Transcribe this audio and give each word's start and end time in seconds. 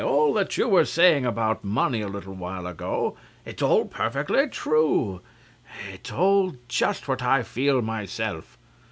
All 0.03 0.33
that 0.33 0.57
you 0.57 0.67
were 0.67 0.83
saying 0.85 1.27
about 1.27 1.63
money 1.63 2.01
a 2.01 2.07
little 2.07 2.33
while 2.33 2.65
ago 2.65 3.15
it's 3.45 3.61
all 3.61 3.85
perfectly 3.85 4.47
true, 4.49 5.21
it's 5.93 6.11
all 6.11 6.55
just 6.67 7.07
what 7.07 7.21
I 7.21 7.43
feel 7.43 7.83
myself. 7.83 8.57